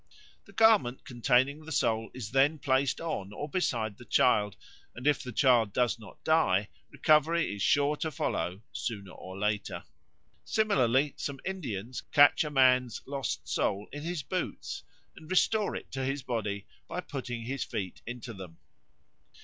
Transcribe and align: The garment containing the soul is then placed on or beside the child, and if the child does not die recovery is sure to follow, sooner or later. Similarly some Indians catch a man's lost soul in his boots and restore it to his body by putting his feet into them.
The 0.45 0.51
garment 0.51 1.03
containing 1.05 1.63
the 1.63 1.71
soul 1.71 2.09
is 2.15 2.31
then 2.31 2.57
placed 2.57 2.99
on 2.99 3.31
or 3.31 3.47
beside 3.47 3.99
the 3.99 4.03
child, 4.05 4.57
and 4.95 5.05
if 5.05 5.21
the 5.21 5.31
child 5.31 5.73
does 5.73 5.99
not 5.99 6.23
die 6.23 6.69
recovery 6.89 7.53
is 7.53 7.61
sure 7.61 7.95
to 7.97 8.09
follow, 8.09 8.63
sooner 8.73 9.11
or 9.11 9.37
later. 9.37 9.83
Similarly 10.43 11.13
some 11.17 11.39
Indians 11.45 12.01
catch 12.11 12.43
a 12.43 12.49
man's 12.49 13.03
lost 13.05 13.47
soul 13.47 13.87
in 13.91 14.01
his 14.01 14.23
boots 14.23 14.81
and 15.15 15.29
restore 15.29 15.75
it 15.75 15.91
to 15.91 16.03
his 16.03 16.23
body 16.23 16.65
by 16.87 17.01
putting 17.01 17.43
his 17.43 17.63
feet 17.63 18.01
into 18.07 18.33
them. 18.33 18.57